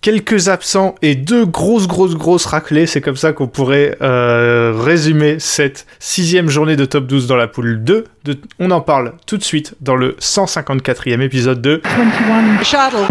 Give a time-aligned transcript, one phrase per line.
[0.00, 2.86] quelques absents et deux grosses, grosses, grosses raclées.
[2.86, 7.48] C'est comme ça qu'on pourrait euh, résumer cette sixième journée de top 12 dans la
[7.48, 8.04] poule 2.
[8.24, 8.38] De...
[8.58, 13.06] On en parle tout de suite dans le 154e épisode de 21 Shuttle.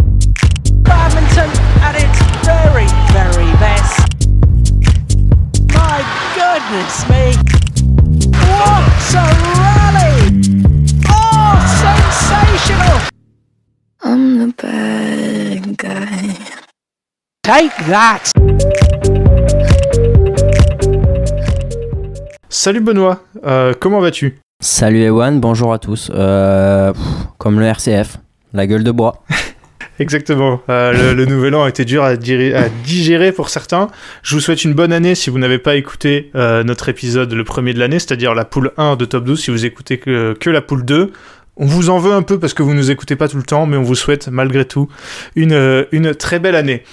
[0.82, 1.50] Badminton
[1.84, 4.00] at its very, very best.
[5.74, 6.04] My
[6.36, 7.34] goodness me.
[8.42, 9.26] What a
[9.60, 10.42] rally!
[11.08, 13.00] Oh, sensational!
[14.02, 16.59] I'm the bad guy.
[17.50, 18.20] Take that!
[22.48, 24.38] Salut Benoît, euh, comment vas-tu?
[24.62, 26.12] Salut Ewan, bonjour à tous.
[26.14, 27.02] Euh, pff,
[27.40, 28.18] comme le RCF,
[28.54, 29.24] la gueule de bois.
[30.00, 30.62] Exactement.
[30.70, 33.88] Euh, le, le nouvel an a été dur à, digérer pour certains.
[34.22, 37.44] Je vous souhaite une bonne année si vous n'avez pas écouté euh, notre épisode, le
[37.44, 40.52] premier de l'année, c'est-à-dire la poule 1 de Top 12, si vous écoutez que, que
[40.52, 41.12] la poule 2.
[41.58, 43.66] On vous en veut un peu parce que vous nous écoutez pas tout le temps,
[43.66, 44.88] mais on vous souhaite malgré tout
[45.36, 46.84] une, une très belle année.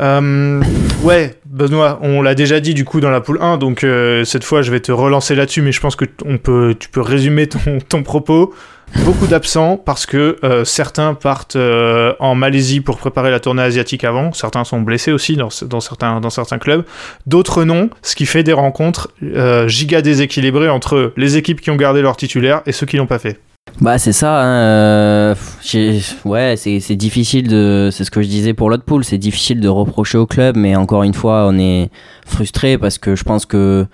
[0.00, 0.62] Euh,
[1.02, 4.44] ouais, Benoît, on l'a déjà dit du coup dans la poule 1, donc euh, cette
[4.44, 7.48] fois je vais te relancer là-dessus, mais je pense que on peut, tu peux résumer
[7.48, 8.54] ton, propos.
[9.04, 14.02] Beaucoup d'absents parce que euh, certains partent euh, en Malaisie pour préparer la tournée asiatique
[14.02, 16.84] avant, certains sont blessés aussi dans, ce- dans, certains, clubs,
[17.26, 19.10] d'autres non, ce qui fait des rencontres
[19.66, 23.18] giga déséquilibrées entre les équipes qui ont gardé leur titulaire et ceux qui l'ont pas
[23.18, 23.38] fait.
[23.80, 25.34] Bah c'est ça, hein, euh,
[26.24, 29.68] ouais, c'est difficile de, c'est ce que je disais pour l'autre pool, c'est difficile de
[29.68, 31.90] reprocher au club, mais encore une fois, on est
[32.26, 33.86] frustré parce que je pense que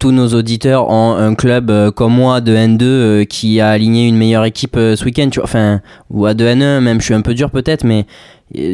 [0.00, 4.08] tous nos auditeurs ont un club euh, comme moi de N2 euh, qui a aligné
[4.08, 7.34] une meilleure équipe ce week-end, enfin, ou à de N1 même, je suis un peu
[7.34, 8.06] dur peut-être, mais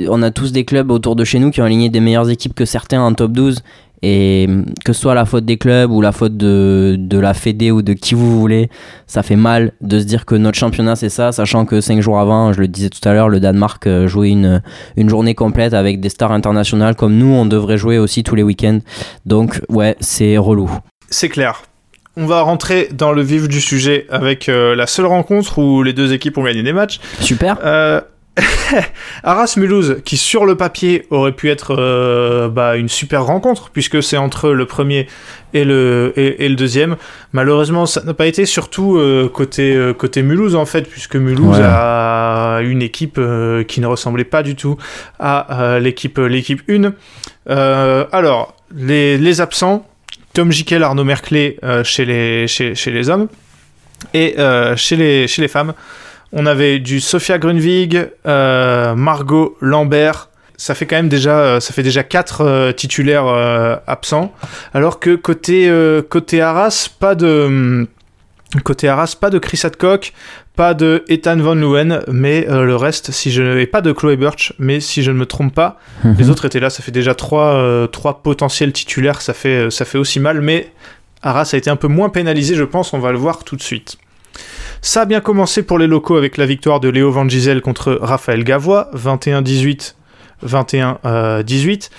[0.08, 2.54] on a tous des clubs autour de chez nous qui ont aligné des meilleures équipes
[2.54, 3.62] que certains en top 12.
[4.02, 7.34] Et hum, que ce soit la faute des clubs ou la faute de, de la
[7.34, 8.68] Fédé ou de qui vous voulez,
[9.06, 12.18] ça fait mal de se dire que notre championnat c'est ça, sachant que 5 jours
[12.18, 14.62] avant, je le disais tout à l'heure, le Danemark euh, jouait une,
[14.96, 18.42] une journée complète avec des stars internationales comme nous, on devrait jouer aussi tous les
[18.42, 18.80] week-ends.
[19.24, 20.70] Donc ouais, c'est relou.
[21.10, 21.62] C'est clair.
[22.18, 25.92] On va rentrer dans le vif du sujet avec euh, la seule rencontre où les
[25.92, 26.98] deux équipes ont gagné des matchs.
[27.20, 27.58] Super.
[27.62, 28.00] Euh,
[29.22, 34.02] Arras Mulhouse, qui sur le papier aurait pu être euh, bah, une super rencontre, puisque
[34.02, 35.06] c'est entre le premier
[35.54, 36.96] et le, et, et le deuxième.
[37.32, 41.56] Malheureusement, ça n'a pas été, surtout euh, côté, euh, côté Mulhouse, en fait, puisque Mulhouse
[41.58, 41.64] Ouais.
[41.64, 43.18] a une équipe
[43.68, 44.76] qui ne ressemblait pas du tout
[45.18, 46.92] à l'équipe l'équipe 1.
[47.48, 49.86] Euh, alors, les, les absents,
[50.34, 53.28] Tom Jikel, Arnaud Merclé chez, les, chez, chez les hommes,
[54.12, 54.36] et
[54.76, 55.72] chez, les, chez les femmes,
[56.32, 60.30] on avait du Sophia Grunwig, euh, Margot Lambert.
[60.56, 63.26] Ça fait quand même déjà, euh, ça fait déjà quatre euh, titulaires
[63.86, 64.32] absents.
[64.74, 65.70] Alors que côté
[66.08, 67.86] côté Arras, pas de hum,
[68.64, 70.12] côté Arras, pas de Chris Hadcock,
[70.56, 74.16] pas de Ethan Van Leeuwen, mais euh, le reste, si je et pas de Chloé
[74.16, 75.78] Birch, mais si je ne me trompe pas,
[76.18, 76.70] les autres étaient là.
[76.70, 79.20] Ça fait déjà trois euh, trois potentiels titulaires.
[79.20, 80.72] Ça fait ça fait aussi mal, mais
[81.22, 82.94] Arras a été un peu moins pénalisé, je pense.
[82.94, 83.98] On va le voir tout de suite.
[84.82, 87.98] Ça a bien commencé pour les locaux avec la victoire de Léo Van Gisel contre
[88.00, 89.94] Raphaël Gavois, 21-18,
[90.46, 91.90] 21-18.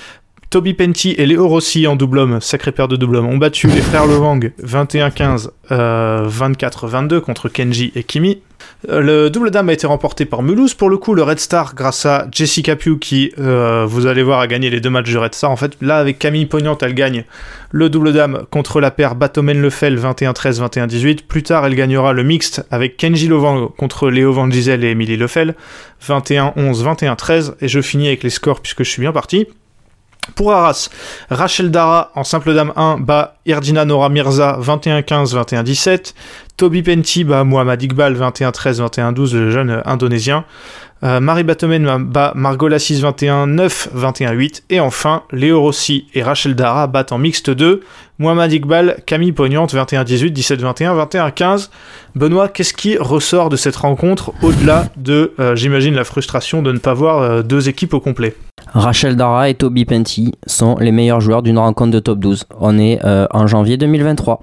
[0.50, 3.68] Toby Penty et Léo Rossi en double homme, sacré paire de double homme, ont battu
[3.68, 8.41] les frères Levang 21-15, euh, 24-22 contre Kenji et Kimi.
[8.88, 11.75] Euh, Le double dame a été remporté par Mulhouse pour le coup, le Red Star
[11.75, 15.18] grâce à Jessica Pugh qui, euh, vous allez voir, a gagné les deux matchs du
[15.18, 15.52] Red Star.
[15.52, 17.25] En fait, là avec Camille Pognante, elle gagne
[17.72, 21.24] le double dame contre la paire Batomen Lefel 21-13, 21-18.
[21.28, 25.18] Plus tard, elle gagnera le mixte avec Kenji Lovang contre Léo Van Gisel et Emily
[25.18, 25.56] Lefel
[26.08, 27.56] 21-11, 21-13.
[27.59, 29.47] Et je finis avec les scores puisque je suis bien parti.
[30.35, 30.89] Pour Arras,
[31.29, 36.13] Rachel Dara en simple dame 1 bat Irdina Nora Mirza 21-15, 21-17.
[36.57, 40.45] Toby Penty bat Mohamed Iqbal 21-13, 21-12, le jeune indonésien.
[41.03, 44.63] Euh, Marie Batomen bat Margot Lassis 21-9, 21-8.
[44.69, 47.81] Et enfin, Léo Rossi et Rachel Dara battent en mixte 2.
[48.19, 51.69] Mohamed Iqbal, Camille Pognante 21-18, 17-21, 21-15.
[52.16, 56.80] Benoît, qu'est-ce qui ressort de cette rencontre au-delà de, euh, j'imagine, la frustration de ne
[56.80, 58.35] pas voir euh, deux équipes au complet?
[58.74, 62.46] Rachel Dara et Toby Penty sont les meilleurs joueurs d'une rencontre de top 12.
[62.59, 64.41] On est euh, en janvier 2023.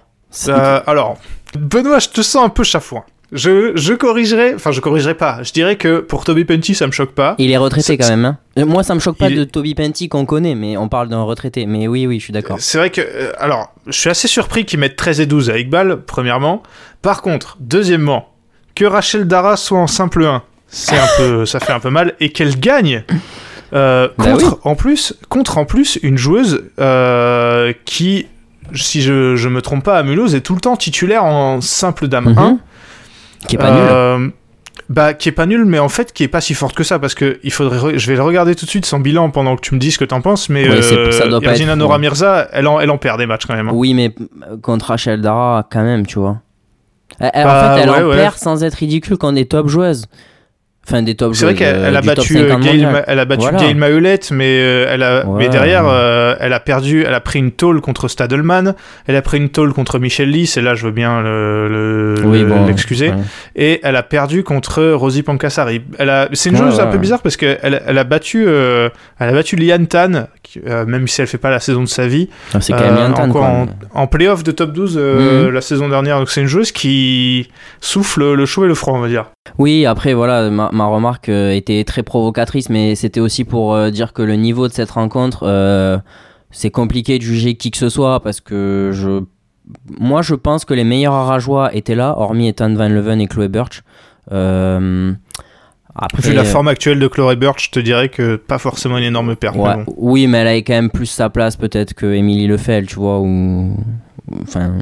[0.49, 1.17] Euh, alors,
[1.59, 3.05] Benoît, je te sens un peu chafouin.
[3.37, 5.43] Je, je corrigerai, enfin je corrigerai pas.
[5.43, 7.35] Je dirais que pour Toby Penty, ça me choque pas.
[7.39, 8.25] Il est retraité quand même.
[8.57, 8.65] hein.
[8.65, 11.23] Moi, ça me choque pas Il de Toby Penty qu'on connaît, mais on parle d'un
[11.23, 11.67] retraité.
[11.67, 12.59] Mais oui, oui, je suis d'accord.
[12.61, 15.59] C'est vrai que, euh, alors, je suis assez surpris qu'ils mettent 13 et 12 à
[15.59, 16.63] Iqbal, premièrement.
[17.03, 18.29] Par contre, deuxièmement,
[18.77, 22.15] que Rachel Dara soit en simple 1, c'est un peu, ça fait un peu mal,
[22.21, 23.03] et qu'elle gagne.
[23.73, 28.27] euh, Bah contre, en plus, contre en plus une joueuse euh, qui,
[28.75, 32.07] si je, je me trompe pas, à Mulhouse est tout le temps titulaire en simple
[32.07, 32.39] dame Mhm.
[32.39, 32.59] 1.
[33.49, 33.81] Qui est pas nul.
[33.91, 34.29] Euh,
[34.91, 36.99] Bah, qui est pas nul, mais en fait, qui est pas si forte que ça,
[36.99, 37.79] parce que il faudrait.
[37.79, 39.91] re- Je vais le regarder tout de suite son bilan pendant que tu me dis
[39.91, 42.49] ce que t'en penses, mais Ouais, c'est- euh, ça doit pas Irgina être- Nora Mirza,
[42.53, 43.69] elle en, elle en perd des matchs quand même.
[43.69, 43.73] hein.
[43.75, 44.15] Oui, mais
[44.51, 46.39] euh, contre Rachel Dara, quand même, tu vois.
[47.19, 48.17] Elle- elle- Bah, en fait, elle ouais, en ouais.
[48.17, 50.05] perd sans être ridicule quand des top joueuses.
[50.87, 51.39] Enfin, des top joueuses.
[51.39, 53.59] C'est vrai qu'elle euh, a battu 50 euh, Gail, elle a battu Voilà.
[53.59, 55.39] Gail Maulette, mais euh, elle a, Ouais.
[55.45, 58.75] mais derrière, euh, elle a perdu, elle a pris une tôle contre Stadelman,
[59.07, 62.23] elle a pris une tôle contre Michel Lys, et là je veux bien le- le-
[62.27, 63.15] Oui, le- bon, l'excuser, ouais.
[63.57, 65.81] et elle a perdu contre Rosie Pancassari.
[66.35, 69.33] C'est une Ouais, joueuse un peu bizarre parce qu'elle elle, a battu, euh, elle a
[69.33, 70.27] battu Liane Tan,
[70.67, 73.13] euh, même si elle fait pas la saison de sa vie, Ah, C'est quand même
[73.19, 73.43] euh, quoi.
[73.47, 75.51] en, en playoff de top 12 euh, Mhm.
[75.55, 76.19] la saison dernière.
[76.19, 77.49] Donc c'est une joueuse qui
[77.81, 79.27] souffle le chaud et le froid, on va dire.
[79.59, 84.23] Oui, après, voilà, ma, ma remarque était très provocatrice, mais c'était aussi pour dire que
[84.23, 85.45] le niveau de cette rencontre,
[86.51, 89.23] c'est compliqué de juger qui que ce soit, parce que je.
[89.99, 93.49] Moi, je pense que les meilleurs Arajois étaient là, hormis Ethan Van Leven et Chloé
[93.49, 93.83] Birch.
[94.33, 95.13] Euh,
[95.97, 98.99] après, Vu la euh, forme actuelle de Chloé Birch, je te dirais que pas forcément
[98.99, 99.57] une énorme perte.
[99.57, 99.95] mais Ouais, bon.
[99.97, 103.21] Oui, mais elle avait quand même plus sa place peut-être que Émilie Lefel, tu vois,
[103.21, 103.77] ou...
[104.43, 104.79] Enfin...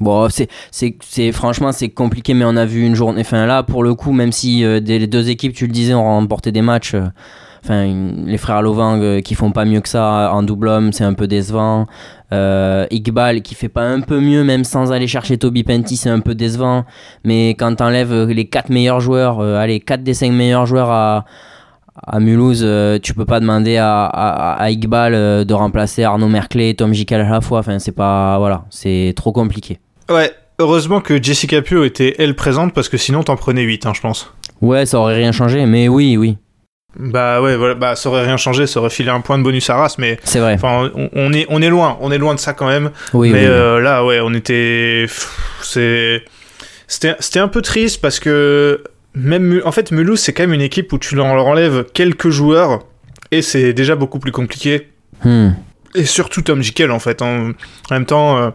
[0.00, 3.20] Bon, c'est, c'est, c'est, franchement, c'est compliqué, mais on a vu une journée...
[3.20, 5.94] Enfin, là, pour le coup, même si euh, des, les deux équipes, tu le disais,
[5.94, 6.94] ont remporté des matchs...
[6.94, 7.06] euh,
[7.64, 7.86] Enfin,
[8.26, 11.14] les frères Lovang euh, qui font pas mieux que ça en double homme, c'est un
[11.14, 11.86] peu décevant.
[12.32, 16.08] Euh, Iqbal qui fait pas un peu mieux, même sans aller chercher Toby Penty, c'est
[16.10, 16.84] un peu décevant.
[17.24, 20.90] Mais quand t'enlèves euh, les 4 meilleurs joueurs, euh, allez, 4 des 5 meilleurs joueurs
[20.90, 21.24] à,
[22.04, 26.70] à Mulhouse, euh, tu peux pas demander à, à, à Iqbal de remplacer Arnaud Merclé
[26.70, 27.60] et Tom Jikel à la fois.
[27.60, 28.38] Enfin, c'est pas.
[28.38, 29.78] Voilà, c'est trop compliqué.
[30.10, 33.92] Ouais, heureusement que Jessica Pio était elle présente parce que sinon t'en prenais 8, hein,
[33.94, 34.32] je pense.
[34.62, 36.38] Ouais, ça aurait rien changé, mais oui, oui,
[36.98, 39.70] Bah ouais, voilà, bah ça aurait rien changé, ça aurait filé un point de bonus
[39.70, 40.52] à Race, mais c'est vrai.
[40.54, 42.90] enfin on, on est on est loin, on est loin de ça quand même.
[43.14, 43.50] Oui, mais oui, oui.
[43.50, 45.06] euh, là ouais, on était
[45.62, 46.22] c'est
[46.86, 48.82] c'était c'était un peu triste parce que
[49.14, 52.80] même en fait Mulhouse c'est quand même une équipe où tu leur enlèves quelques joueurs
[53.30, 54.88] et c'est déjà beaucoup plus compliqué.
[55.24, 55.50] Hmm.
[55.94, 57.22] Et surtout Tom Jikel en fait.
[57.22, 57.52] En, en
[57.90, 58.50] même temps, euh,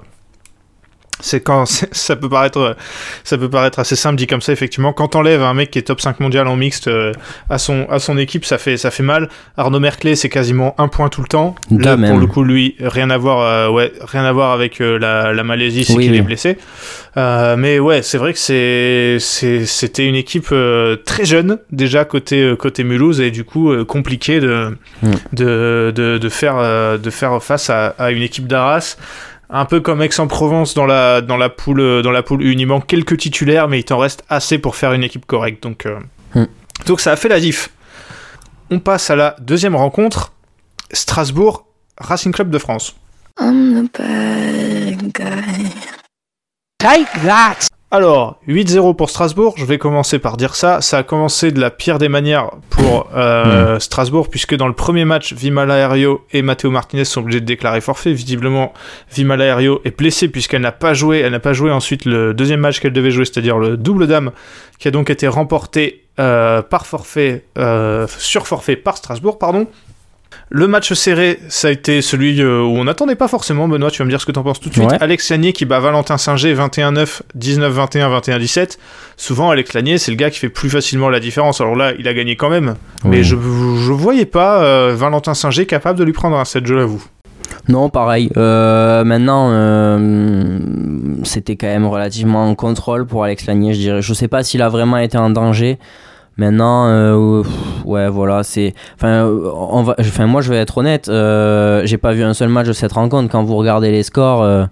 [1.19, 2.75] c'est quand ça peut paraître
[3.23, 4.93] ça peut paraître assez simple dit comme ça effectivement.
[4.93, 7.11] Quand t'enlèves un mec qui est top 5 mondial en mixte euh,
[7.49, 9.29] à son à son équipe, ça fait ça fait mal.
[9.57, 11.55] Arnaud Merclé c'est quasiment un point tout le temps.
[11.71, 12.11] Là même.
[12.11, 15.33] pour le coup lui rien à voir euh, ouais rien à voir avec euh, la,
[15.33, 16.17] la Malaisie c'est Oui, qu'il oui.
[16.19, 16.57] est blessé.
[17.17, 22.05] Euh, mais ouais c'est vrai que c'est c'est- c'était une équipe euh, très jeune déjà
[22.05, 25.11] côté côté Mulhouse et du coup euh, compliqué de Mm.
[25.33, 28.97] de, de, de faire, de faire face à, à une équipe d'Arras.
[29.49, 32.65] Un peu comme Aix-en-Provence dans la, dans, la poule, euh, dans la poule 1, il
[32.67, 35.63] manque quelques titulaires, mais il t'en reste assez pour faire une équipe correcte.
[35.63, 35.99] Donc, euh,
[36.35, 36.43] Hmm.
[36.85, 37.69] donc ça a fait la diff.
[38.69, 40.33] On passe à la deuxième rencontre,
[40.91, 41.65] Strasbourg,
[41.97, 42.95] Racing Club de France.
[43.39, 45.69] I'm the bad guy.
[46.79, 47.67] Take that!
[47.89, 50.81] Alors, 8-0 pour Strasbourg, je vais commencer par dire ça.
[50.81, 55.05] Ça a commencé de la pire des manières pour euh, Strasbourg, puisque dans le premier
[55.05, 58.11] match, Vimala Aerio et Matteo Martinez sont obligés de déclarer forfait.
[58.11, 58.73] Visiblement,
[59.13, 61.19] Vimala Aerio est blessée puisqu'elle n'a pas joué.
[61.19, 64.31] Elle n'a pas joué ensuite le deuxième match qu'elle devait jouer, c'est-à-dire le double dame,
[64.79, 69.65] qui a donc été remporté euh, par forfait, euh, sur forfait par Strasbourg, pardon.
[70.49, 73.67] Le match serré, ça a été celui euh, où on n'attendait pas forcément.
[73.67, 74.89] Benoît, tu vas me dire ce que t'en penses tout de suite.
[74.89, 74.97] Ouais.
[75.01, 78.77] Alex Lanier qui bat Valentin Singer 21-9, 19-21, 21-17.
[79.17, 81.59] Souvent, Alex Lanier, c'est le gars qui fait plus facilement la différence.
[81.59, 82.75] Alors là, il a gagné quand même.
[83.03, 86.73] Mais je, je voyais pas euh, Valentin Singer capable de lui prendre un set, je
[86.73, 87.03] l'avoue.
[87.67, 88.29] Non, pareil.
[88.37, 90.59] Euh, maintenant, euh,
[91.23, 94.01] c'était quand même relativement en contrôle pour Alex Lanier, je dirais.
[94.01, 95.77] Je sais pas s'il a vraiment été en danger.
[96.37, 97.51] Maintenant, euh, pff,
[97.85, 98.73] ouais, voilà, c'est.
[98.95, 99.95] Enfin, euh, on va.
[99.99, 101.09] Enfin, moi, je vais être honnête.
[101.09, 103.31] euh, J'ai pas vu un seul match de cette rencontre.
[103.31, 104.65] Quand vous regardez les scores, euh,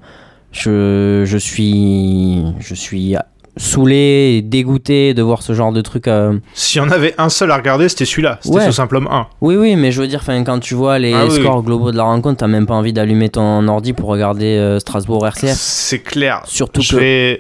[0.52, 3.16] je, je suis, je suis
[3.58, 6.10] saoulé et dégoûté de voir ce genre de truc.
[6.54, 8.38] S'il y en avait un seul à regarder, c'était celui-là.
[8.42, 8.66] C'était Ouais.
[8.66, 9.28] ce simple homme 1.
[9.42, 11.92] Oui, oui, mais je veux dire, enfin, quand tu vois les Ah oui, scores globaux
[11.92, 15.54] de la rencontre, t'as même pas envie d'allumer ton ordi pour regarder Strasbourg RCF.
[15.56, 16.42] C'est clair.
[16.46, 17.40] Surtout Je que vais.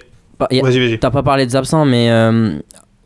[0.99, 2.57] T'as pas parlé des absents, mais euh,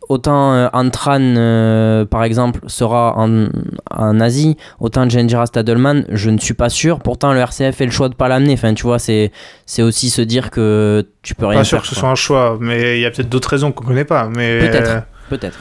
[0.10, 3.46] autant euh, Antran, euh, par exemple, sera en,
[3.92, 7.00] en Asie, autant Genjira Stadelman, je ne suis pas sûr.
[7.00, 8.54] Pourtant, le RCF fait le choix de pas l'amener.
[8.54, 9.32] Enfin, tu vois, c'est
[9.80, 11.82] aussi se dire que tu peux rien Pas sûr faire.
[11.84, 12.00] que ce quoi.
[12.02, 14.28] soit un choix, mais il y a peut-être d'autres raisons qu'on connaît pas.
[14.36, 15.04] Mais Peut-être.
[15.30, 15.58] Peut-être.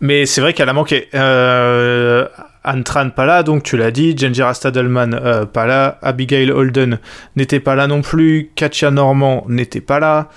[0.00, 1.08] Mais c'est vrai qu'elle a manqué.
[1.14, 2.26] Euh,
[2.62, 4.14] Antran pas là, donc tu l'as dit.
[4.16, 5.98] Genjira Stadelman euh, pas là.
[6.02, 6.98] Abigail Holden
[7.34, 8.50] n'était pas là non plus.
[8.54, 10.28] Katia Normand n'était pas là.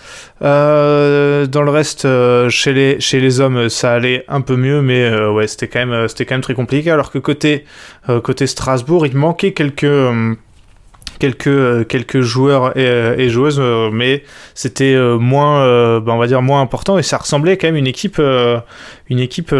[0.41, 4.81] Euh, dans le reste, euh, chez, les, chez les hommes, ça allait un peu mieux,
[4.81, 6.91] mais ouais, c'était quand, même, quand même très compliqué.
[6.91, 7.65] Alors que côté,
[8.23, 9.85] côté Strasbourg, il manquait quelques.
[11.19, 16.27] Quelques, euh, quelques joueurs et, euh, et joueuses, euh, mais c'était moins, bah, on va
[16.27, 18.19] dire, moins important et ça ressemblait quand même une équipe,
[19.09, 19.53] une équipe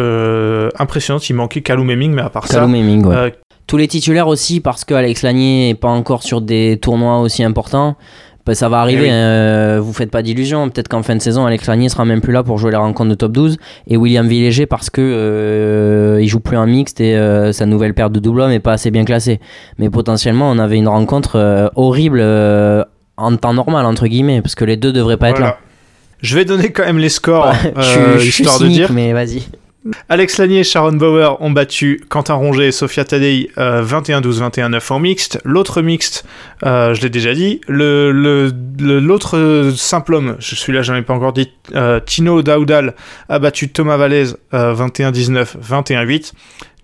[0.80, 1.30] impressionnante.
[1.30, 3.16] Il manquait Kalou Meming, mais à part ça, Kalou Meming, ouais.
[3.16, 3.30] euh,
[3.68, 7.44] Tous les titulaires aussi, parce que Alex Lanier est pas encore sur des tournois aussi
[7.44, 7.96] importants.
[8.46, 9.10] Bah, ça va arriver, Eh oui.
[9.12, 10.70] euh, vous faites pas d'illusions.
[10.70, 13.10] Peut-être qu'en fin de saison, Alex Lanier sera même plus là pour jouer la rencontre
[13.12, 13.58] de top 12.
[13.88, 17.94] Et William Villéger parce que euh, il joue plus en mixte et euh, sa nouvelle
[17.94, 19.40] paire de double homme est pas assez bien classée.
[19.78, 22.84] Mais potentiellement, on avait une rencontre euh, horrible euh,
[23.16, 25.58] en temps normal, entre guillemets, parce que les deux devraient pas être là.
[26.22, 28.78] Je vais donner quand même les scores, je suis- euh, je suis histoire de cynique,
[28.80, 28.92] dire.
[28.94, 29.44] mais vas-y.
[30.08, 34.94] Alex Lanier et Sharon Bauer ont battu Quentin Ronget et Sofia Tadei euh, 21-12, 21-9
[34.94, 35.40] en mixte.
[35.44, 36.26] L'autre mixte,
[36.66, 37.60] euh, je l'ai déjà dit.
[37.68, 41.52] Le, le- le- l'autre euh, simple homme, je suis là, j'en ai pas encore dit,
[41.76, 42.96] euh, Tino Daudal
[43.28, 46.32] a battu Thomas Vallès euh, 21-19, 21-8.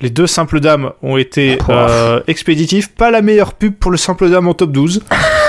[0.02, 2.90] Les deux simples dames ont été euh, expéditifs.
[2.96, 5.02] Pas la meilleure pub pour le simple dame en top 12.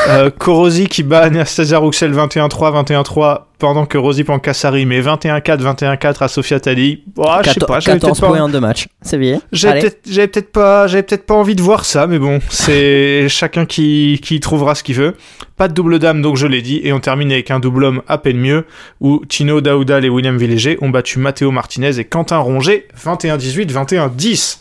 [0.08, 6.24] Euh, Korosi qui bat Anastasia Rouxel 21-3, 21-3 pendant que Rosie Pancassari met 21-4, 21-4
[6.24, 7.04] à Sofia Tadei.
[7.16, 8.88] Oh, je sais pas, j'avais 14 peut-être points pas, en deux matchs.
[9.02, 9.40] C'est bien.
[9.50, 14.40] peut-être, pas, j'avais peut-être pas envie de voir ça, mais bon, c'est chacun qui, qui
[14.40, 15.14] trouvera ce qu'il veut.
[15.56, 18.02] Pas de double dame, donc je l'ai dit, et on termine avec un double homme
[18.08, 18.64] à peine mieux,
[19.00, 24.58] où Tino Daoudal et William Villéger ont battu Matteo Martinez et Quentin Ronget 21-18, 21-10.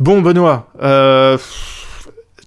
[0.00, 1.36] Bon, Benoît, euh,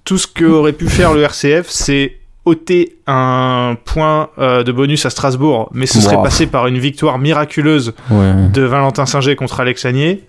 [0.04, 5.06] tout ce que aurait pu faire le RCF, c'est ôter un point euh, de bonus
[5.06, 6.24] à Strasbourg, mais ce serait Wow.
[6.24, 8.34] passé par une victoire miraculeuse Ouais.
[8.52, 10.24] de Valentin Singer contre Alex Agnier.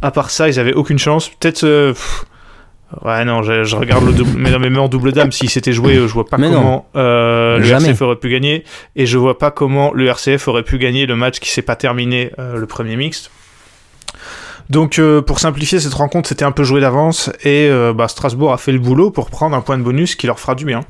[0.00, 1.28] À part ça, ils avaient aucune chance.
[1.28, 1.64] Peut-être.
[1.64, 1.92] euh,
[3.04, 4.32] ouais, non, je, je regarde le double.
[4.38, 6.86] Mais non, mais même en double dame, s'il s'était joué, je vois pas Mais comment
[6.96, 7.88] euh, le Jamais.
[7.90, 8.64] RCF aurait pu gagner.
[8.96, 11.76] Et je vois pas comment le RCF aurait pu gagner le match qui s'est pas
[11.76, 13.30] terminé, le premier mixte.
[14.70, 17.30] Donc, euh, pour simplifier, cette rencontre, c'était un peu joué d'avance.
[17.44, 20.26] Et euh, bah, Strasbourg a fait le boulot pour prendre un point de bonus qui
[20.26, 20.80] leur fera du bien.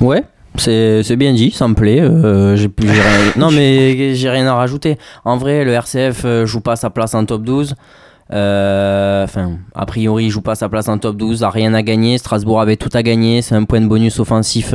[0.00, 0.24] Ouais,
[0.56, 2.00] c'est bien dit, ça me plaît.
[2.00, 2.56] euh,
[3.36, 4.98] Non, mais j'ai rien à rajouter.
[5.24, 7.74] En vrai, le RCF joue pas sa place en top 12.
[8.32, 12.18] Euh, Enfin, a priori, joue pas sa place en top 12, a rien à gagner.
[12.18, 13.42] Strasbourg avait tout à gagner.
[13.42, 14.74] C'est un point de bonus offensif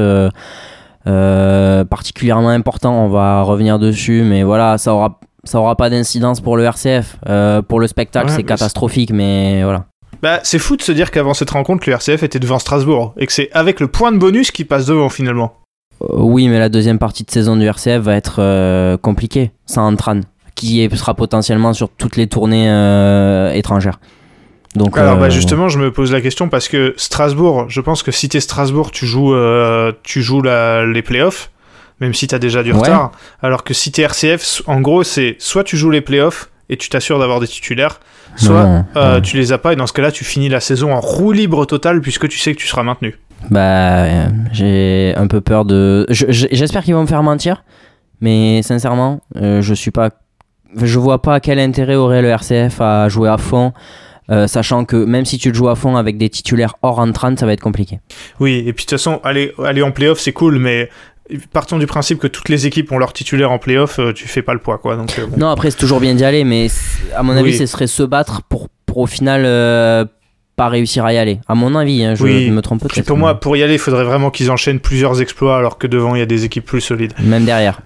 [1.90, 3.06] particulièrement important.
[3.06, 7.18] On va revenir dessus, mais voilà, ça aura, ça aura pas d'incidence pour le RCF.
[7.28, 9.86] Euh, pour le spectacle, Ouais, c'est catastrophique, mais voilà.
[10.22, 13.14] Bah, c'est fou de se dire qu'avant cette rencontre, le RCF était devant Strasbourg.
[13.18, 15.54] Et que c'est avec le point de bonus qui passe devant finalement.
[16.04, 19.88] Euh, oui, mais la deuxième partie de saison du RCF va être euh, compliquée sans
[19.92, 20.22] Antran,
[20.56, 22.68] qui sera potentiellement sur toutes les tournées
[23.56, 24.00] étrangères.
[24.76, 28.12] Donc, Alors bah justement, je me pose la question parce que Strasbourg, je pense que
[28.12, 29.34] si t'es Strasbourg, tu joues,
[30.04, 31.50] tu joues la- les playoffs,
[32.00, 32.80] même si t'as déjà du Ouais.
[32.80, 33.12] retard.
[33.42, 36.90] Alors que si t'es RCF, en gros, c'est soit tu joues les playoffs et tu
[36.90, 38.00] t'assures d'avoir des titulaires,
[38.36, 41.00] soit euh, tu les as pas et dans ce cas-là, tu finis la saison en
[41.00, 43.16] roue libre totale puisque tu sais que tu seras maintenu.
[43.50, 43.60] Bah,
[44.04, 46.06] euh, j'ai un peu peur de.
[46.10, 47.64] je- je- J'espère qu'ils vont me faire mentir,
[48.22, 50.10] mais sincèrement, euh, je suis pas.
[50.76, 53.74] Je vois pas quel intérêt aurait le RCF à jouer à fond,
[54.32, 57.36] euh, sachant que même si tu le joues à fond avec des titulaires hors entrant,
[57.38, 58.00] ça va être compliqué.
[58.42, 60.90] Oui, et puis de toute façon, aller, aller en playoff, c'est cool, mais
[61.52, 64.42] partons du principe que toutes les équipes ont leur titulaire en playoff, euh, tu fais
[64.42, 64.96] pas le poids, quoi.
[64.96, 65.38] Donc, euh, bon.
[65.38, 66.68] Non, après, c'est toujours bien d'y aller, mais
[67.16, 67.58] à mon avis, Oui.
[67.58, 70.06] ce serait se battre pour, pour au final euh,
[70.56, 71.40] pas réussir à y aller.
[71.48, 72.50] À mon avis, hein, je Oui.
[72.50, 73.06] me trompe peut-être.
[73.06, 76.16] pour moi, pour y aller, il faudrait vraiment qu'ils enchaînent plusieurs exploits alors que devant,
[76.16, 77.14] il y a des équipes plus solides.
[77.20, 77.82] Même derrière.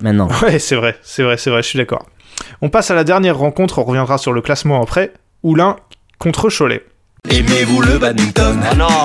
[0.00, 0.28] Maintenant.
[0.42, 2.06] Ouais, c'est vrai, c'est vrai, c'est vrai, je suis d'accord.
[2.62, 5.12] On passe à la dernière rencontre, on reviendra sur le classement après.
[5.42, 5.76] Oulin
[6.18, 6.82] contre Cholet.
[7.28, 8.60] Aimez-vous le badminton?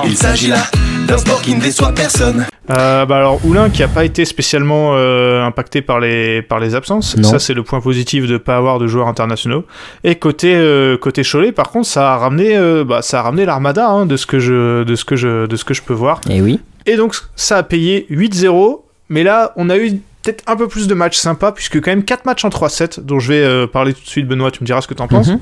[0.06, 0.62] Il s'agit là
[1.06, 2.46] d'un sport qui ne déçoit personne.
[2.70, 6.74] Euh, bah alors Oulin qui a pas été spécialement euh, impacté par les par les
[6.74, 7.28] absences, Non.
[7.28, 9.64] ça c'est le point positif de pas avoir de joueurs internationaux.
[10.02, 13.44] Et côté euh, côté Cholet par contre ça a ramené euh, bah, ça a ramené
[13.44, 15.92] l'armada hein, de ce que je de ce que je de ce que je peux
[15.92, 16.20] voir.
[16.30, 16.60] Et oui.
[16.86, 18.80] Et donc ça a payé 8-0,
[19.10, 22.04] mais là on a eu peut-être un peu plus de matchs sympas puisque quand même
[22.04, 24.66] 4 matchs en 3-7 dont je vais euh, parler tout de suite Benoît, tu me
[24.66, 25.28] diras ce que t'en penses.
[25.28, 25.40] Mhm.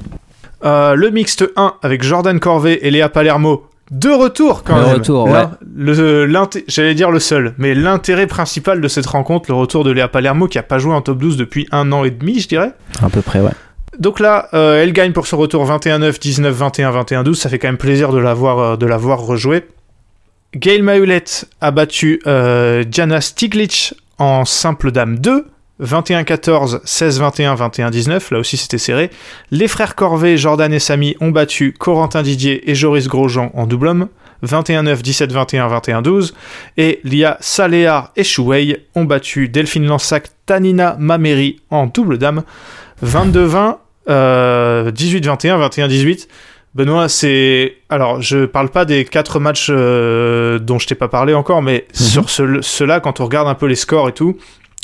[0.64, 3.64] Euh, le mixte 1 avec Jordan Corvée et Léa Palermo.
[3.92, 4.94] De retour quand De même.
[4.94, 6.26] retour, Là, le-
[6.66, 10.48] J'allais dire le seul, mais l'intérêt principal de cette rencontre, le retour de Léa Palermo
[10.48, 12.72] qui a pas joué en top 12 depuis un an et demi, je dirais.
[13.02, 13.50] À peu près, ouais.
[13.98, 17.38] Donc là, euh, elle gagne pour ce retour 21-9, 19, 21, 21, 12.
[17.38, 19.66] Ça fait quand même plaisir de la voir, euh, de la voir rejouer.
[20.56, 25.44] Gail Mahulette a battu euh, Diana Stiglitz en simple dame 2.
[25.80, 29.10] 21-14, 16-21, 21-19, là aussi c'était serré.
[29.50, 33.88] Les frères Corvée, Jordan et Samy ont battu Corentin Didier et Joris Grosjean en double
[33.88, 34.08] homme.
[34.44, 35.68] 21-9, 17-21,
[36.02, 36.32] 21-12.
[36.76, 42.42] Et Lia Saléar et Chouei ont battu Delphine Lansac, Tanina Mameri en double dame.
[43.04, 46.28] 22-20, euh, 18-21, 21-18.
[46.74, 47.74] Benoît, c'est.
[47.90, 51.84] Alors, je parle pas des quatre matchs euh, dont je t'ai pas parlé encore, mais
[51.90, 52.06] Mhm.
[52.06, 54.38] sur ce- ceux-là, quand on regarde un peu les scores et tout,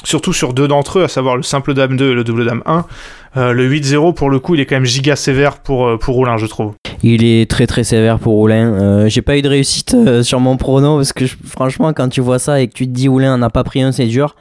[0.05, 2.63] surtout sur deux d'entre eux, à savoir le simple dame 2 et le double dame
[2.67, 2.85] 1,
[3.37, 6.15] euh, le 8-0, pour le coup, il est quand même giga sévère pour, euh, pour
[6.15, 6.73] Roulin, je trouve.
[7.03, 8.73] Il est très très sévère pour Oulin.
[8.73, 12.09] Euh, J'ai pas eu de réussite euh, sur mon prono parce que je- franchement, quand
[12.09, 14.35] tu vois ça et que tu te dis Oulin n'a pas pris un, c'est dur.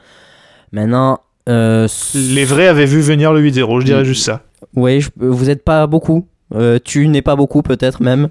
[0.72, 4.06] Maintenant, euh, Les vrais avaient vu venir le 8-0, je dirais Mm.
[4.06, 4.42] juste ça.
[4.74, 6.26] Oui, je- vous êtes pas beaucoup.
[6.54, 8.28] Euh, tu n'es pas beaucoup peut-être même.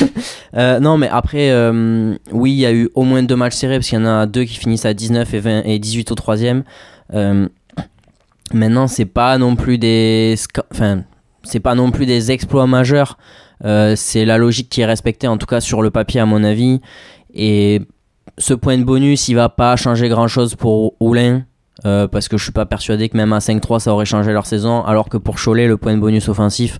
[0.56, 3.76] Euh, non, mais après, euh, oui, il y a eu au moins deux matchs serrés
[3.76, 6.16] parce qu'il y en a deux qui finissent à 19 et, 20 et 18 au
[6.16, 6.64] troisième.
[7.14, 7.48] Euh,
[8.52, 10.34] maintenant, c'est pas non plus des,
[10.72, 11.04] enfin,
[11.44, 13.16] c'est pas non plus des exploits majeurs.
[13.64, 16.42] Euh, c'est la logique qui est respectée en tout cas sur le papier à mon
[16.42, 16.80] avis.
[17.32, 17.82] Et
[18.36, 21.44] ce point de bonus, il va pas changer grand chose pour Oulin.
[21.84, 24.82] Parce que je suis pas persuadé que même à 5-3 ça aurait changé leur saison,
[24.82, 26.78] alors que pour Cholet, le point de bonus offensif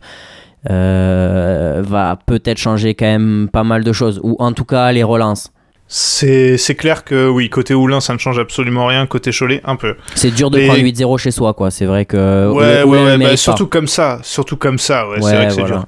[0.65, 5.53] va peut-être changer quand même pas mal de choses, ou en tout cas les relances.
[5.93, 9.75] C'est c'est clair que oui, côté Oulin, ça ne change absolument rien, côté Cholet, un
[9.75, 9.97] peu.
[10.15, 11.73] C'est dur de prendre 8-0 chez soi, quoi.
[11.73, 12.49] C'est vrai que.
[12.49, 15.47] Ouais, Oulin- ouais, Oulin ouais, bah, surtout comme ça, surtout comme ça, ouais, c'est vrai
[15.49, 15.85] que c'est dur.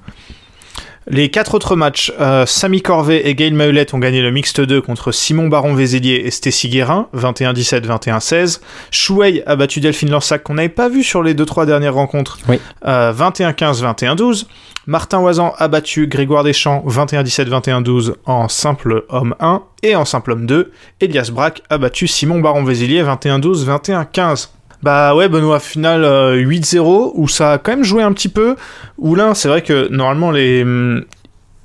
[1.08, 4.80] Les quatre autres matchs, euh, Samy Corvet et Gail Maulette ont gagné le mixte 2
[4.80, 8.60] contre Simon Baron-Vézélier et Stécie Guérin, 21-17, 21-16.
[8.92, 12.38] Chouey a battu Delphine Lansac, qu'on n'avait pas vu sur les deux trois dernières rencontres,
[12.48, 12.60] Oui.
[12.86, 14.46] euh, 21-15, 21-12.
[14.86, 19.62] Martin Oisan a battu Grégoire Deschamps, 21-17, 21-12 en simple homme 1.
[19.84, 24.48] Et en simple homme 2, Elias Braque a battu Simon Baron-Vézélier, 21-12, 21-15.
[24.82, 28.56] Bah ouais, Benoît, final euh, 8-0, où ça a quand même joué un petit peu.
[28.98, 30.62] Oulin, c'est vrai que normalement, les.
[30.62, 31.04] hum,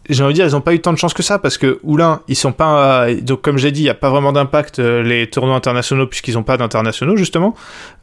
[0.09, 1.79] J'ai envie de dire, ils n'ont pas eu tant de chance que ça, parce que
[1.83, 3.07] Oulin, ils sont pas.
[3.21, 6.35] Donc, comme j'ai dit, il n'y a pas vraiment d'impact, euh, les tournois internationaux, puisqu'ils
[6.35, 7.55] n'ont pas d'internationaux, justement.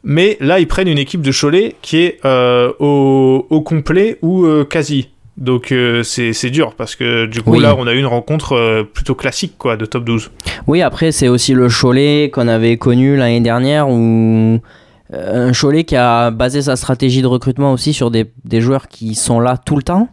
[0.03, 4.45] Mais là, ils prennent une équipe de Cholet qui est euh, au, au complet ou
[4.45, 5.09] euh, quasi.
[5.37, 7.59] Donc, euh, c'est c'est dur, parce que du coup, Oui.
[7.61, 10.29] là, on a eu une rencontre euh, plutôt classique, quoi, de top 12.
[10.67, 14.59] Oui, après, c'est aussi le Cholet qu'on avait connu l'année dernière, où.
[15.13, 18.87] Euh, Un Cholet qui a basé sa stratégie de recrutement aussi sur des, des joueurs
[18.87, 20.07] qui sont là tout le temps.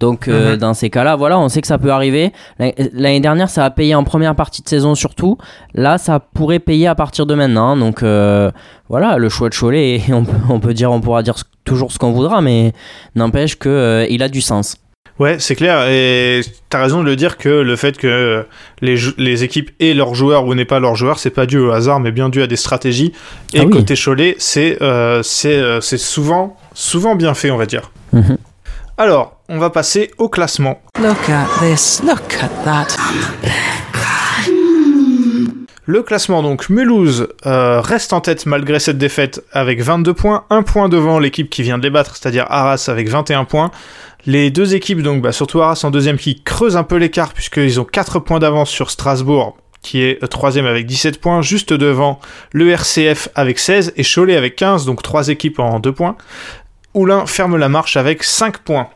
[0.00, 0.58] Donc, euh, Mhm.
[0.58, 2.32] dans ces cas-là, voilà, on sait que ça peut arriver.
[2.60, 5.38] L'année- dernière, ça a payé en première partie de saison surtout.
[5.74, 7.76] Là, ça pourrait payer à partir de maintenant.
[7.76, 8.52] Donc, euh,
[8.88, 11.90] voilà, le choix de Cholet, et on peut, on peut dire, on pourra dire toujours
[11.90, 12.72] ce qu'on voudra, mais
[13.16, 14.76] n'empêche que euh, il a du sens.
[15.18, 18.46] Ouais, c'est clair, et t'as raison de le dire que le fait que
[18.80, 21.72] les, les équipes aient leurs joueurs ou n'aient pas leurs joueurs, c'est pas dû au
[21.72, 23.12] hasard, mais bien dû à des stratégies.
[23.52, 23.70] Et Ah oui.
[23.70, 27.90] côté Cholet, c'est euh, c'est euh, c'est souvent, souvent bien fait, on va dire.
[28.12, 28.36] Mhm.
[28.96, 30.80] Alors, on va passer au classement.
[31.00, 32.00] Look at this.
[32.04, 32.96] Look at that.
[35.84, 40.62] Le classement, donc, Mulhouse euh, reste en tête malgré cette défaite avec 22 points, un
[40.62, 43.70] point devant l'équipe qui vient de les battre, c'est-à-dire Arras avec 21 points.
[44.28, 47.80] Les deux équipes, donc bah, surtout Arras en deuxième, qui creusent un peu l'écart puisqu'ils
[47.80, 52.20] ont 4 points d'avance sur Strasbourg, qui est euh, troisième avec 17 points, juste devant
[52.52, 56.14] le RCF avec 16 et Cholet avec 15, donc trois équipes en 2 points.
[56.92, 58.90] Oulin ferme la marche avec 5 points.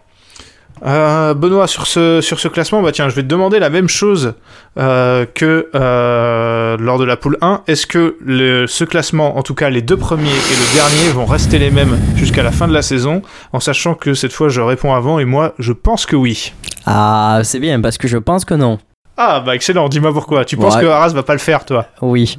[0.85, 3.88] Euh, Benoît, sur ce, sur ce classement, bah tiens, je vais te demander la même
[3.88, 4.35] chose
[4.79, 7.62] euh, que euh, lors de la poule 1.
[7.68, 11.27] Est-ce que le, ce classement, en tout cas les deux premiers et le dernier, vont
[11.27, 14.61] rester les mêmes jusqu'à la fin de la saison En sachant que cette fois je
[14.61, 16.53] réponds avant et moi je pense que oui.
[16.85, 18.79] Ah, c'est bien, parce que je pense que non.
[19.16, 20.45] Ah bah excellent, dis-moi pourquoi.
[20.45, 21.87] Tu penses que Arras va pas le faire toi?
[22.01, 22.38] Oui.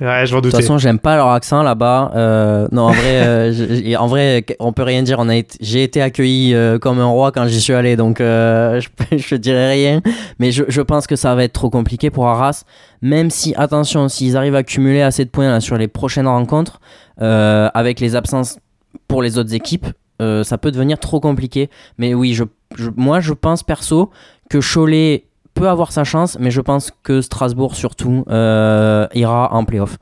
[0.00, 2.12] Ouais, je m'en De toute façon, j'aime pas leur accent là-bas.
[2.14, 5.18] Euh, non, en vrai, euh, en vrai, on peut rien dire.
[5.18, 8.20] On a été- j'ai été accueilli euh, comme un roi quand j'y suis allé, donc
[8.20, 10.00] euh, je, je dirais rien.
[10.38, 12.64] Mais je, je pense que ça va être trop compliqué pour Arras.
[13.02, 16.80] Même si, attention, s'ils arrivent à cumuler assez de points là, sur les prochaines rencontres,
[17.18, 18.58] avec les absences
[19.08, 19.86] pour les autres équipes,
[20.44, 21.68] ça peut devenir trop compliqué.
[21.98, 22.44] Mais oui, je-
[22.96, 24.10] moi, je pense perso
[24.50, 25.24] que Cholet
[25.54, 29.96] peut avoir sa chance, mais je pense que Strasbourg surtout euh, ira en playoff.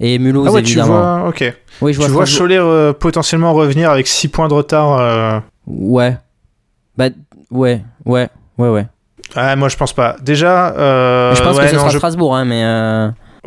[0.00, 1.18] Et Mulhouse, Ah ouais, tu évidemment.
[1.20, 1.54] vois, ok.
[1.82, 2.24] oui, je tu vois.
[2.24, 4.98] Cholet euh, potentiellement revenir avec 6 points de retard.
[5.00, 6.16] euh, Ouais.
[6.96, 7.08] Bah,
[7.50, 8.86] ouais, ouais, ouais, ouais.
[9.34, 10.16] Ah, moi je pense pas.
[10.22, 10.72] Déjà,
[11.34, 12.62] je pense ouais, que ce non, sera je- Strasbourg, hein, mais.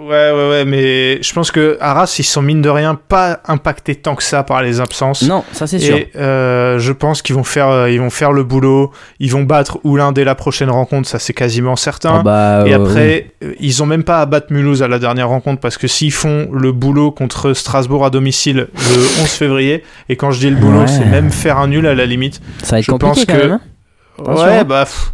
[0.01, 3.93] Ouais, ouais, ouais, mais je pense que Arras, ils sont mine de rien pas impactés
[3.93, 5.21] tant que ça par les absences.
[5.21, 5.95] Non, ça c'est sûr.
[5.95, 8.91] Et euh, je pense qu'ils vont faire, euh, ils vont faire le boulot.
[9.19, 12.15] Ils vont battre Oulin dès la prochaine rencontre, ça c'est quasiment certain.
[12.19, 15.29] Ah bah, Et euh, après, ils ont même pas à battre Mulhouse à la dernière
[15.29, 20.15] rencontre parce que s'ils font le boulot contre Strasbourg à domicile le 11 février, et
[20.15, 20.87] quand je dis le boulot, Ouais.
[20.87, 22.41] c'est même faire un nul à la limite.
[22.63, 23.51] ça va être je compliqué pense quand que- même.
[23.51, 24.33] hein.
[24.33, 24.63] Ouais, hein.
[24.63, 24.85] bah.
[24.85, 25.13] pff,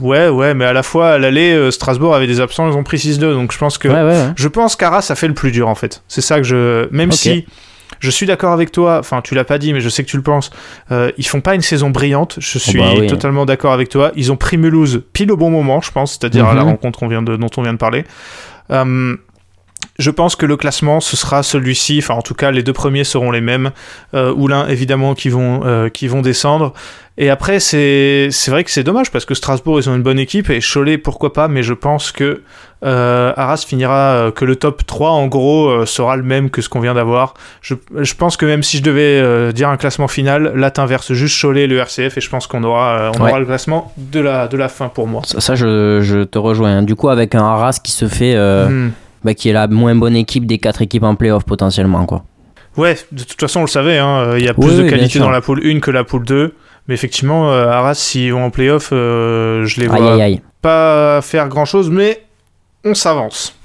[0.00, 2.82] Ouais, ouais, mais à la fois à l'aller, euh, Strasbourg avait des absents, ils ont
[2.84, 4.32] pris 6-2, donc je pense que Ouais, ouais, ouais.
[4.36, 6.02] je pense qu'Arras a fait le plus dur en fait.
[6.08, 6.88] C'est ça que je.
[6.90, 7.46] Même si
[8.00, 10.16] Je suis d'accord avec toi, enfin tu l'as pas dit mais je sais que tu
[10.16, 10.50] le penses,
[10.90, 13.06] euh, ils font pas une saison brillante, je suis bah oui.
[13.06, 14.10] totalement d'accord avec toi.
[14.16, 16.68] Ils ont pris Mulhouse pile au bon moment, je pense, c'est-à-dire à la Mhm.
[16.70, 18.04] rencontre qu'on vient de, dont on vient de parler.
[18.70, 19.16] Euh,
[19.98, 21.98] je pense que le classement, ce sera celui-ci.
[22.02, 23.70] Enfin, en tout cas, les deux premiers seront les mêmes.
[24.14, 26.72] Euh, Oulin, évidemment, qui vont, euh, qui vont descendre.
[27.16, 30.18] Et après, c'est c'est vrai que c'est dommage parce que Strasbourg, ils ont une bonne
[30.18, 31.46] équipe et Cholet, pourquoi pas.
[31.46, 32.42] Mais je pense que
[32.84, 36.68] euh, Arras finira, euh, que le top 3, en gros, sera le même que ce
[36.68, 37.34] qu'on vient d'avoir.
[37.62, 41.40] Je, je pense que même si je devais dire un classement final, là, t'inverses juste
[41.40, 43.30] Cholet et le RCF et je pense qu'on aura, on Ouais.
[43.30, 45.22] aura le classement de la, de la fin pour moi.
[45.24, 46.82] Ça, ça, je, je te rejoins.
[46.82, 48.90] Du coup, avec un Arras qui se fait, Hmm.
[49.24, 52.24] Bah, qui est la moins bonne équipe des quatre équipes en playoff potentiellement, quoi.
[52.76, 54.90] Ouais, de toute façon, on le savait, hein, il y a plus Oui, de oui,
[54.90, 56.54] qualité dans la poule 1 que la poule 2.
[56.88, 60.40] Mais effectivement, euh, Arras, s'ils vont en playoff, euh, je les vois Aïe aïe aïe.
[60.60, 62.22] pas faire grand chose, mais
[62.84, 63.56] on s'avance.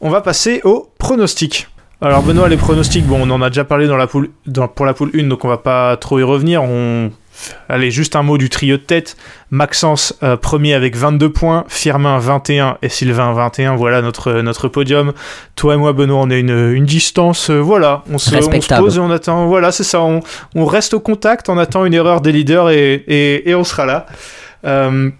[0.00, 1.68] On va passer au pronostic.
[2.00, 4.86] Alors Benoît, les pronostics, bon, on en a déjà parlé dans la poule, dans- pour
[4.86, 6.64] la poule 1, donc on va pas trop y revenir.
[6.64, 7.12] On...
[7.68, 9.16] Allez, juste un mot du trio de tête.
[9.50, 13.76] Maxence, euh, premier avec 22 points, Firmin 21 et Sylvain 21.
[13.76, 15.12] Voilà notre, notre podium.
[15.56, 17.50] Toi et moi, Benoît, on a une, une distance.
[17.50, 18.82] euh, voilà, on se, on se Respectable.
[18.84, 19.46] pose et on attend.
[19.46, 20.00] Voilà, c'est ça.
[20.00, 20.20] On,
[20.54, 23.86] on reste au contact, on attend une erreur des leaders et, et, et on sera
[23.86, 24.06] là.
[24.64, 25.10] Euh,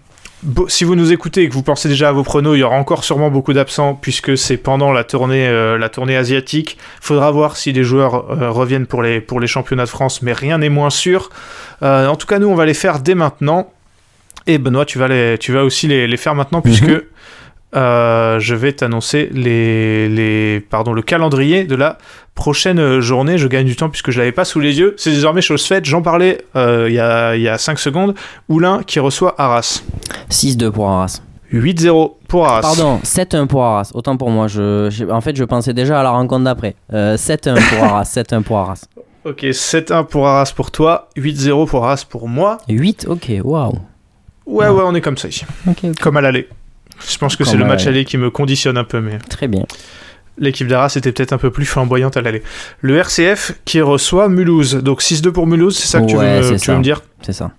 [0.67, 2.75] si vous nous écoutez et que vous pensez déjà à vos pronos, il y aura
[2.75, 6.77] encore sûrement beaucoup d'absents puisque c'est pendant la tournée, euh, la tournée asiatique.
[7.01, 10.33] Faudra voir si les joueurs euh, reviennent pour les, pour les championnats de France, mais
[10.33, 11.29] rien n'est moins sûr.
[11.81, 13.71] Euh, en tout cas, nous, on va les faire dès maintenant.
[14.45, 17.01] Et Benoît, tu vas, les, tu vas aussi les, les faire maintenant puisque Mhm.
[17.75, 21.97] Euh, je vais t'annoncer les, les, pardon, le calendrier de la
[22.35, 23.37] prochaine euh, journée.
[23.37, 24.93] Je gagne du temps puisque je l'avais pas sous les yeux.
[24.97, 25.85] C'est désormais chose faite.
[25.85, 28.15] J'en parlais euh, il y, a, il y a 5 secondes.
[28.49, 29.83] Oulin qui reçoit Arras.
[30.29, 31.21] 6-2 pour Arras.
[31.53, 32.61] 8-0 pour Arras.
[32.61, 33.91] Pardon, 7-1 pour Arras.
[33.93, 34.47] Autant pour moi.
[34.47, 36.75] Je, j'ai- en fait, je pensais déjà à la rencontre d'après.
[36.93, 38.03] Euh, 7-1 pour Arras.
[38.03, 38.85] 7-1 pour Arras.
[39.25, 42.57] Ok, 7-1 pour Arras pour toi, 8-0 pour Arras pour moi.
[42.67, 43.73] 8 Ok, waouh.
[44.45, 45.45] Ouais, ouais, on est comme ça ici.
[45.67, 45.99] Ok, ok.
[46.01, 46.49] Comme à l'aller.
[47.09, 49.63] Je pense que c'est le match aller qui me conditionne un peu, mais Très bien.
[50.37, 52.41] l'équipe d'Arras était peut-être un peu plus flamboyante à l'aller.
[52.81, 54.75] Le RCF qui reçoit Mulhouse.
[54.75, 57.01] Donc 6-2 pour Mulhouse, c'est ça que tu, Ouais, veux, tu me dire?
[57.21, 57.51] C'est ça.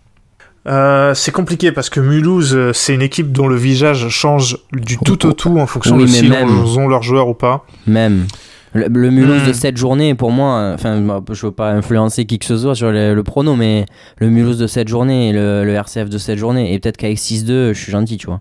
[0.66, 4.97] Euh, c'est compliqué parce que Mulhouse, euh, c'est une équipe dont le visage change du
[4.97, 7.66] tout au tout en fonction Oui, de si ils ont leurs joueurs ou pas.
[7.87, 8.27] Même.
[8.73, 9.49] Le, le Mulhouse Hmm.
[9.49, 11.01] de cette journée, pour moi, euh, enfin,
[11.33, 13.85] je veux pas influencer qui que ce soit sur le, le prono, mais
[14.18, 17.18] le Mulhouse de cette journée et le, le RCF de cette journée, et peut-être qu'avec
[17.18, 18.40] 6-2, je suis gentil, tu vois.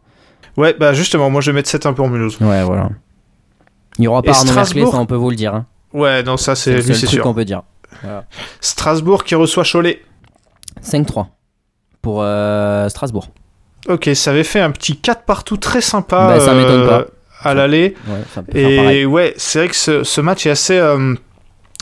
[0.57, 2.37] Ouais, bah justement, moi je vais mettre 7-1 pour Mulhouse.
[2.41, 2.89] Ouais, voilà.
[3.97, 5.53] Il y aura Et pas Arnaud Merclé, Strasbourg ça on peut vous le dire.
[5.55, 5.65] hein.
[5.93, 7.23] Ouais, non, ça C'est c'est le truc sûr.
[7.23, 7.61] qu'on peut dire.
[8.61, 10.01] Strasbourg qui reçoit Cholet.
[10.83, 11.27] 5-3
[12.01, 13.29] pour euh, Strasbourg.
[13.87, 16.27] Ok, ça avait fait un petit 4 partout très sympa.
[16.27, 17.05] Bah, ça m'étonne pas.
[17.41, 17.95] À l'aller.
[18.07, 19.05] Ouais, Et pareil.
[19.05, 21.13] ouais, c'est vrai que ce, ce match est assez, euh,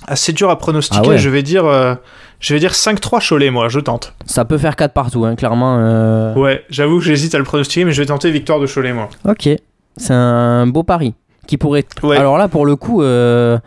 [0.07, 1.01] assez dur à pronostiquer.
[1.05, 1.17] Ah ouais.
[1.17, 1.93] Je vais dire, euh,
[2.41, 4.13] je vais dire 5-3 Cholet, moi, je tente.
[4.25, 5.77] Ça peut faire 4 partout, hein, clairement.
[5.79, 6.33] euh.
[6.35, 9.09] Ouais, j'avoue que j'hésite à le pronostiquer, mais je vais tenter victoire de Cholet, moi.
[9.27, 9.47] Ok,
[9.97, 11.13] c'est un beau pari
[11.47, 11.85] qui pourrait.
[12.03, 12.17] Ouais.
[12.17, 13.57] Alors là, pour le coup, euh,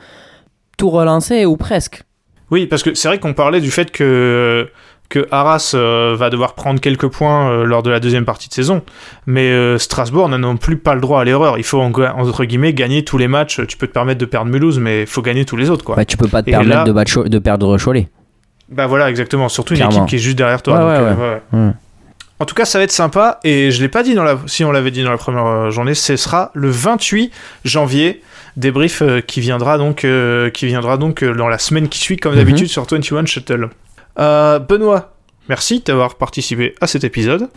[0.76, 2.02] tout relancer ou presque.
[2.50, 4.68] Oui, parce que c'est vrai qu'on parlait du fait que,
[5.08, 8.82] que Arras euh, va devoir prendre quelques points lors de la deuxième partie de saison,
[9.26, 11.58] mais Strasbourg n'a non plus pas le droit à l'erreur.
[11.58, 13.60] Il faut, en- entre guillemets, gagner tous les matchs.
[13.66, 15.96] Tu peux te permettre de perdre Mulhouse, mais il faut gagner tous les autres, quoi.
[15.96, 18.08] Bah, tu peux pas te Et permettre là- de perdre Cholet.
[18.70, 19.48] Bah voilà, exactement.
[19.48, 19.96] Surtout une Clairement.
[19.98, 20.74] équipe qui est juste derrière toi.
[20.86, 21.58] Ouais, donc, ouais, euh, ouais.
[21.66, 21.72] Ouais.
[22.40, 23.38] En tout cas, ça va être sympa.
[23.44, 24.36] Et je l'ai pas dit dans la.
[24.46, 27.30] Si on l'avait dit dans la première euh, journée, ce sera le 28
[27.64, 28.22] janvier.
[28.56, 32.32] Débrief euh, qui viendra donc, euh, qui viendra donc dans la semaine qui suit, comme
[32.32, 32.38] Mhm.
[32.38, 33.68] d'habitude, sur 21 Shuttle.
[34.16, 35.14] Benoît,
[35.48, 37.48] merci d'avoir participé à cet épisode.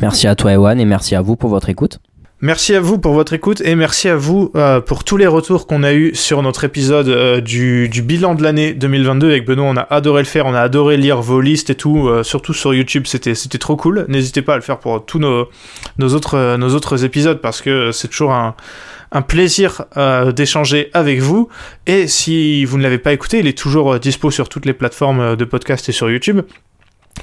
[0.00, 1.98] Merci à toi, Ewan, et merci à vous pour votre écoute.
[2.44, 5.66] Merci à vous pour votre écoute et merci à vous euh, pour tous les retours
[5.66, 9.64] qu'on a eu sur notre épisode euh, du, bilan de l'année 2022 avec Benoît.
[9.64, 12.52] On a adoré le faire, on a adoré lire vos listes et tout, euh, surtout
[12.52, 14.04] sur YouTube, c'était trop cool.
[14.08, 15.48] N'hésitez pas à le faire pour tous nos,
[15.98, 18.54] autres, épisodes parce que c'est toujours un,
[19.26, 19.86] plaisir
[20.36, 21.48] d'échanger avec vous.
[21.86, 25.34] Et si vous ne l'avez pas écouté, il est toujours dispo sur toutes les plateformes
[25.34, 26.42] de podcast et sur YouTube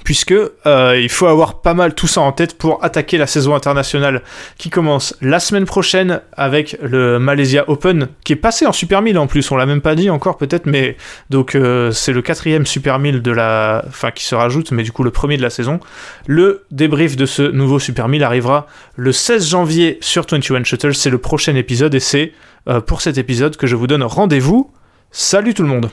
[0.03, 3.55] puisque euh, il faut avoir pas mal tout ça en tête pour attaquer la saison
[3.55, 4.21] internationale
[4.57, 9.17] qui commence la semaine prochaine avec le Malaysia Open qui est passé en Super 1000
[9.17, 9.49] en plus.
[9.51, 10.97] On l'a même pas dit encore peut-être mais
[11.29, 14.91] donc euh, c'est le quatrième Super 1000 de la enfin qui se rajoute mais du
[14.91, 15.79] coup le premier de la saison.
[16.25, 21.09] Le débrief de ce nouveau Super 1000 arrivera le 16 janvier sur 21 Shuttle c'est
[21.09, 22.33] le prochain épisode et c'est
[22.67, 24.71] euh, pour cet épisode que je vous donne rendez-vous.
[25.11, 25.89] Salut tout le monde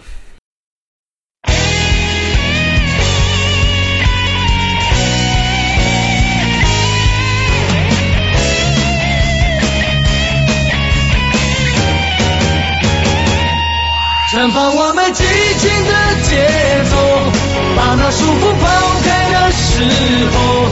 [18.09, 18.67] 把束缚抛
[19.03, 19.85] 开的时
[20.33, 20.67] 候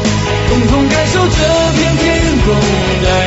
[0.48, 2.54] 共同感受这片天空
[3.02, 3.25] 的